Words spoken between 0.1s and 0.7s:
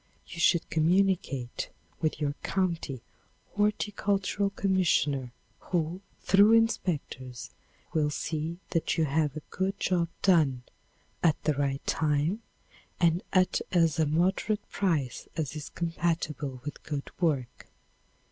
You should